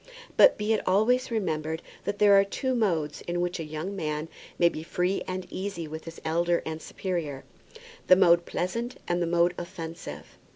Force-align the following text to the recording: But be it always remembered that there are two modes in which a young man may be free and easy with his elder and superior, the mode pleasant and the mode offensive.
But 0.35 0.57
be 0.57 0.73
it 0.73 0.81
always 0.87 1.29
remembered 1.29 1.83
that 2.05 2.17
there 2.17 2.33
are 2.33 2.43
two 2.43 2.73
modes 2.73 3.21
in 3.27 3.39
which 3.39 3.59
a 3.59 3.63
young 3.63 3.95
man 3.95 4.29
may 4.57 4.67
be 4.67 4.81
free 4.81 5.21
and 5.27 5.45
easy 5.51 5.87
with 5.87 6.05
his 6.05 6.19
elder 6.25 6.63
and 6.65 6.81
superior, 6.81 7.43
the 8.07 8.15
mode 8.15 8.47
pleasant 8.47 8.99
and 9.07 9.21
the 9.21 9.27
mode 9.27 9.53
offensive. 9.59 10.39